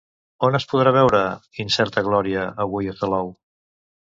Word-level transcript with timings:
On 0.45 0.55
es 0.59 0.63
podrà 0.71 0.93
veure 0.95 1.19
"Incerta 1.65 2.05
glòria" 2.09 2.49
avui 2.67 2.91
a 2.95 2.99
Salou? 3.03 3.31